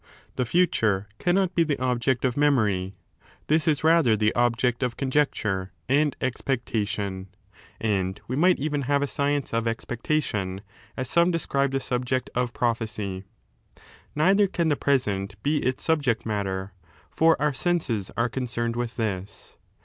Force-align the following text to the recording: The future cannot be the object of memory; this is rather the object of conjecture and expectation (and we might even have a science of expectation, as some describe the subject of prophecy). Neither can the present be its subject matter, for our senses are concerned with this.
The 0.35 0.45
future 0.45 1.07
cannot 1.19 1.53
be 1.53 1.61
the 1.63 1.77
object 1.77 2.25
of 2.25 2.35
memory; 2.35 2.95
this 3.45 3.67
is 3.67 3.83
rather 3.83 4.17
the 4.17 4.33
object 4.33 4.81
of 4.81 4.97
conjecture 4.97 5.73
and 5.87 6.15
expectation 6.19 7.27
(and 7.79 8.19
we 8.27 8.35
might 8.35 8.57
even 8.57 8.81
have 8.89 9.03
a 9.03 9.05
science 9.05 9.53
of 9.53 9.67
expectation, 9.67 10.61
as 10.97 11.07
some 11.07 11.29
describe 11.29 11.69
the 11.69 11.79
subject 11.79 12.31
of 12.33 12.51
prophecy). 12.51 13.25
Neither 14.15 14.47
can 14.47 14.69
the 14.69 14.75
present 14.75 15.35
be 15.43 15.57
its 15.57 15.83
subject 15.83 16.25
matter, 16.25 16.73
for 17.11 17.39
our 17.39 17.53
senses 17.53 18.09
are 18.17 18.27
concerned 18.27 18.75
with 18.75 18.95
this. 18.95 19.59